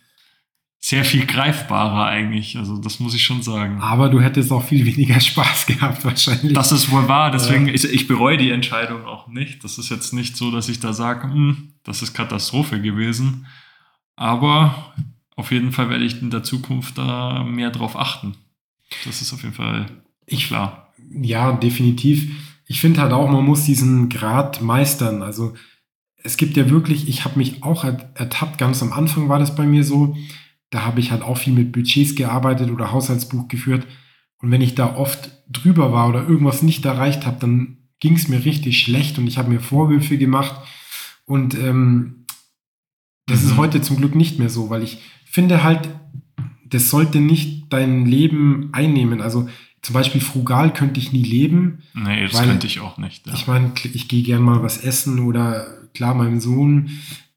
[0.84, 2.56] sehr viel greifbarer eigentlich.
[2.58, 3.80] Also das muss ich schon sagen.
[3.80, 6.54] Aber du hättest auch viel weniger Spaß gehabt wahrscheinlich.
[6.54, 9.62] Das ist wohl wahr, deswegen, ich, ich bereue die Entscheidung auch nicht.
[9.62, 13.46] Das ist jetzt nicht so, dass ich da sage, hm, das ist Katastrophe gewesen.
[14.16, 14.94] Aber
[15.36, 18.34] auf jeden Fall werde ich in der Zukunft da mehr drauf achten.
[19.04, 19.86] Das ist auf jeden Fall
[20.26, 20.92] Ich- klar.
[21.10, 22.30] Ja, definitiv.
[22.66, 25.22] Ich finde halt auch, man muss diesen Grad meistern.
[25.22, 25.54] Also
[26.22, 29.54] es gibt ja wirklich, ich habe mich auch er- ertappt, ganz am Anfang war das
[29.56, 30.16] bei mir so,
[30.70, 33.86] da habe ich halt auch viel mit Budgets gearbeitet oder Haushaltsbuch geführt.
[34.38, 38.28] Und wenn ich da oft drüber war oder irgendwas nicht erreicht habe, dann ging es
[38.28, 40.54] mir richtig schlecht und ich habe mir Vorwürfe gemacht.
[41.26, 42.26] Und ähm,
[43.26, 43.56] das ist Mhm.
[43.58, 44.98] heute zum Glück nicht mehr so, weil ich
[45.32, 45.88] finde halt,
[46.68, 49.20] das sollte nicht dein Leben einnehmen.
[49.20, 49.48] Also
[49.82, 51.78] zum Beispiel frugal könnte ich nie leben.
[51.94, 53.26] Nee, das Weil- könnte ich auch nicht.
[53.26, 53.34] Ja.
[53.34, 56.90] Ich meine, ich gehe gern mal was essen oder klar, mein Sohn,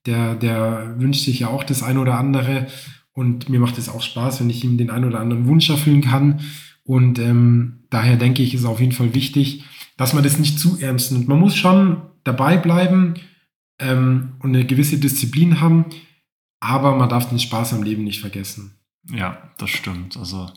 [0.06, 2.68] der, der wünscht sich ja auch das ein oder andere
[3.14, 6.02] und mir macht es auch Spaß, wenn ich ihm den ein oder anderen Wunsch erfüllen
[6.02, 6.42] kann.
[6.84, 9.64] Und ähm, daher denke ich, ist auf jeden Fall wichtig,
[9.98, 11.28] dass man das nicht zu ernst nimmt.
[11.28, 13.16] Man muss schon dabei bleiben
[13.80, 15.86] ähm, und eine gewisse Disziplin haben,
[16.60, 18.80] aber man darf den Spaß am Leben nicht vergessen.
[19.10, 20.18] Ja, das stimmt.
[20.18, 20.50] Also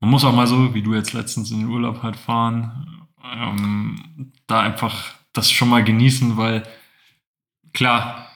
[0.00, 4.32] man muss auch mal so, wie du jetzt letztens in den Urlaub halt fahren, ähm,
[4.46, 6.62] da einfach das schon mal genießen, weil
[7.72, 8.26] klar,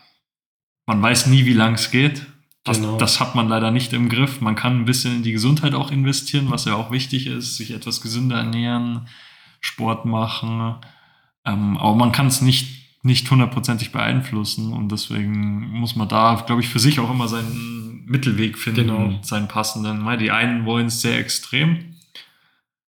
[0.87, 2.27] man weiß nie, wie lang es geht.
[2.65, 2.99] Das, Genau.
[2.99, 4.41] das hat man leider nicht im Griff.
[4.41, 7.71] Man kann ein bisschen in die Gesundheit auch investieren, was ja auch wichtig ist, sich
[7.71, 9.09] etwas gesünder ernähren,
[9.61, 10.75] Sport machen.
[11.47, 16.61] Ähm, aber man kann es nicht, nicht hundertprozentig beeinflussen und deswegen muss man da, glaube
[16.61, 19.19] ich, für sich auch immer seinen Mittelweg finden, Genau.
[19.23, 20.05] seinen passenden.
[20.05, 21.95] Weil Die einen wollen es sehr extrem.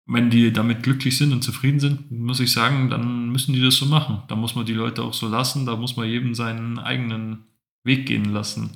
[0.06, 3.76] Wenn die damit glücklich sind und zufrieden sind, muss ich sagen, dann müssen die das
[3.76, 4.24] so machen.
[4.28, 7.46] Da muss man die Leute auch so lassen, da muss man jedem seinen eigenen
[7.84, 8.72] Weg gehen lassen.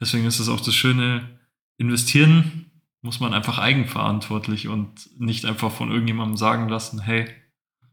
[0.00, 1.38] Deswegen ist es auch das Schöne,
[1.78, 2.66] investieren
[3.00, 7.26] muss man einfach eigenverantwortlich und nicht einfach von irgendjemandem sagen lassen, hey,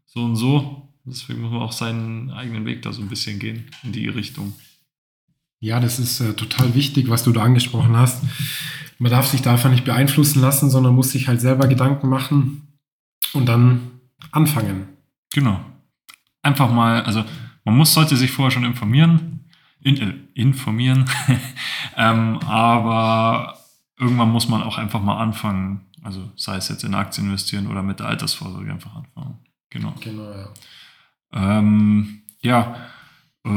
[0.06, 0.91] so und so.
[1.04, 4.54] Deswegen muss man auch seinen eigenen Weg da so ein bisschen gehen in die Richtung.
[5.58, 8.22] Ja, das ist äh, total wichtig, was du da angesprochen hast.
[8.98, 12.68] Man darf sich da einfach nicht beeinflussen lassen, sondern muss sich halt selber Gedanken machen
[13.32, 13.92] und dann
[14.30, 14.88] anfangen.
[15.32, 15.60] Genau.
[16.42, 17.24] Einfach mal, also
[17.64, 19.44] man muss, sollte sich vorher schon informieren,
[19.80, 21.08] in, äh, informieren,
[21.96, 23.58] ähm, aber
[23.98, 25.82] irgendwann muss man auch einfach mal anfangen.
[26.02, 29.38] Also sei es jetzt in Aktien investieren oder mit der Altersvorsorge einfach anfangen.
[29.70, 29.94] Genau.
[30.00, 30.48] Genau, ja.
[31.32, 32.76] Ähm, ja,
[33.44, 33.48] äh,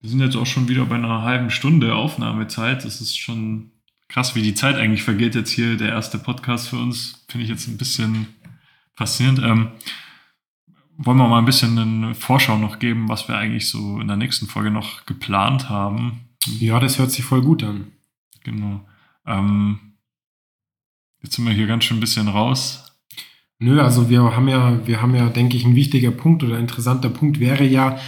[0.00, 2.84] wir sind jetzt auch schon wieder bei einer halben Stunde Aufnahmezeit.
[2.84, 3.70] Das ist schon
[4.08, 5.34] krass, wie die Zeit eigentlich vergeht.
[5.34, 7.24] Jetzt hier der erste Podcast für uns.
[7.28, 8.28] Finde ich jetzt ein bisschen
[8.94, 9.40] faszinierend.
[9.40, 9.68] Ähm,
[10.96, 14.16] wollen wir mal ein bisschen eine Vorschau noch geben, was wir eigentlich so in der
[14.16, 16.28] nächsten Folge noch geplant haben.
[16.58, 17.92] Ja, das hört sich voll gut an.
[18.42, 18.86] Genau.
[19.26, 19.78] Ähm,
[21.22, 22.89] jetzt sind wir hier ganz schön ein bisschen raus.
[23.60, 27.10] Nö, also wir haben ja, wir haben ja, denke ich, ein wichtiger Punkt oder interessanter
[27.10, 27.98] Punkt wäre ja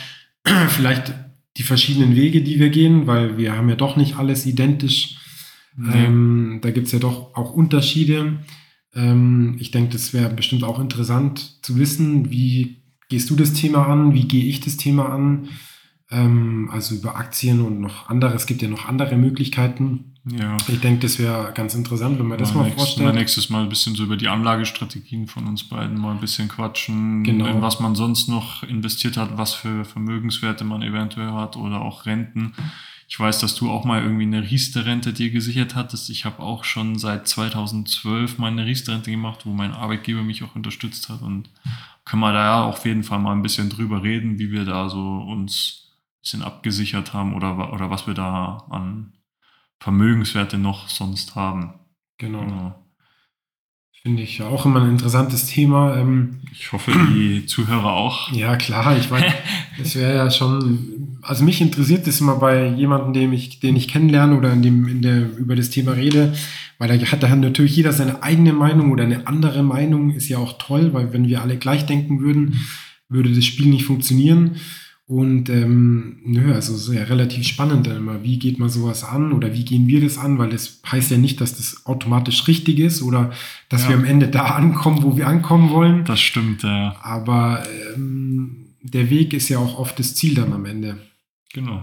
[0.68, 1.12] vielleicht
[1.58, 5.18] die verschiedenen Wege, die wir gehen, weil wir haben ja doch nicht alles identisch.
[5.76, 6.06] Nee.
[6.06, 8.38] Ähm, da gibt es ja doch auch Unterschiede.
[8.94, 13.86] Ähm, ich denke, das wäre bestimmt auch interessant zu wissen, wie gehst du das Thema
[13.88, 15.50] an, wie gehe ich das Thema an.
[16.10, 20.11] Ähm, also über Aktien und noch andere, es gibt ja noch andere Möglichkeiten.
[20.24, 20.56] Ja.
[20.68, 23.14] Ich denke, das wäre ganz interessant, wenn man das mal mal vorstellt.
[23.14, 27.24] nächstes Mal ein bisschen so über die Anlagestrategien von uns beiden mal ein bisschen quatschen,
[27.24, 27.46] Genau.
[27.46, 32.06] in was man sonst noch investiert hat, was für Vermögenswerte man eventuell hat oder auch
[32.06, 32.52] Renten.
[33.08, 36.08] Ich weiß, dass du auch mal irgendwie eine Riester-Rente dir gesichert hattest.
[36.08, 41.08] Ich habe auch schon seit 2012 meine Riester-Rente gemacht, wo mein Arbeitgeber mich auch unterstützt
[41.08, 41.50] hat und
[42.04, 44.88] können wir da ja auf jeden Fall mal ein bisschen drüber reden, wie wir da
[44.88, 49.12] so uns ein bisschen abgesichert haben oder, oder was wir da an
[49.82, 51.74] Vermögenswerte noch sonst haben.
[52.18, 52.40] Genau.
[52.40, 52.74] Genau.
[54.00, 55.96] Finde ich ja auch immer ein interessantes Thema.
[55.96, 58.30] Ähm, Ich hoffe, die Zuhörer auch.
[58.32, 59.32] ja, klar, ich meine,
[59.80, 63.88] es wäre ja schon, also mich interessiert das immer bei jemandem, den ich, den ich
[63.88, 66.32] kennenlerne oder in dem, in der, über das Thema rede,
[66.78, 70.38] weil da hat dann natürlich jeder seine eigene Meinung oder eine andere Meinung, ist ja
[70.38, 72.60] auch toll, weil wenn wir alle gleich denken würden,
[73.08, 74.56] würde das Spiel nicht funktionieren.
[75.12, 79.52] Und ähm, nö, also ja relativ spannend dann immer, wie geht man sowas an oder
[79.52, 83.02] wie gehen wir das an, weil das heißt ja nicht, dass das automatisch richtig ist
[83.02, 83.30] oder
[83.68, 83.90] dass Ja.
[83.90, 86.06] wir am Ende da ankommen, wo wir ankommen wollen.
[86.06, 86.96] Das stimmt, ja.
[87.02, 87.62] Aber
[87.94, 90.96] ähm, der Weg ist ja auch oft das Ziel dann am Ende.
[91.52, 91.82] Genau.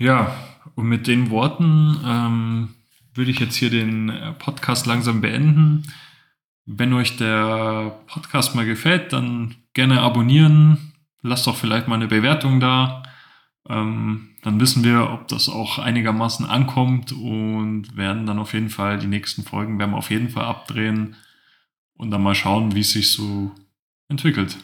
[0.00, 0.34] Ja,
[0.74, 2.68] und mit den Worten ähm,
[3.14, 5.84] würde ich jetzt hier den äh, Podcast langsam beenden.
[6.66, 10.91] Wenn euch der Podcast mal gefällt, dann gerne abonnieren.
[11.22, 13.02] Lasst doch vielleicht mal eine Bewertung da.
[13.68, 18.98] Ähm, dann wissen wir, ob das auch einigermaßen ankommt und werden dann auf jeden Fall
[18.98, 21.14] die nächsten Folgen werden wir auf jeden Fall abdrehen
[21.96, 23.52] und dann mal schauen, wie es sich so
[24.08, 24.58] entwickelt.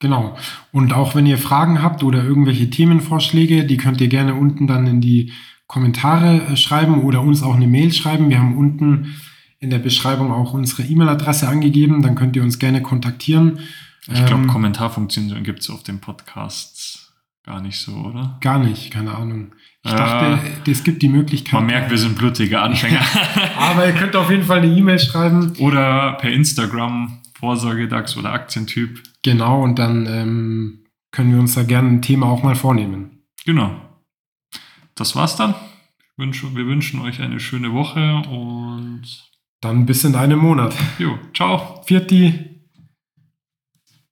[0.00, 0.36] Genau.
[0.72, 4.86] Und auch wenn ihr Fragen habt oder irgendwelche Themenvorschläge, die könnt ihr gerne unten dann
[4.86, 5.32] in die
[5.66, 8.28] Kommentare äh, schreiben oder uns auch eine Mail schreiben.
[8.28, 9.14] Wir haben unten
[9.60, 12.02] in der Beschreibung auch unsere E-Mail-Adresse angegeben.
[12.02, 13.60] Dann könnt ihr uns gerne kontaktieren.
[14.08, 17.12] Ich glaube, Ähm, Kommentarfunktionen gibt es auf dem Podcast
[17.44, 18.38] gar nicht so, oder?
[18.40, 19.52] Gar nicht, keine Ahnung.
[19.84, 21.54] Ich Äh, dachte, es gibt die Möglichkeit.
[21.54, 23.00] Man merkt, wir sind blutige Anfänger.
[23.58, 25.52] Aber ihr könnt auf jeden Fall eine E-Mail schreiben.
[25.58, 29.02] oder per Instagram, Vorsorgedax oder Aktientyp.
[29.24, 33.22] Genau, und dann ähm, können wir uns da gerne ein Thema auch mal vornehmen.
[33.44, 33.72] Genau.
[34.94, 35.54] Das war's dann.
[36.16, 39.02] Wünsche- Wir wünschen euch eine schöne Woche und
[39.60, 40.74] Dann bis in einem Monat.
[40.98, 41.82] jo, ciao.
[41.86, 42.51] Vierti.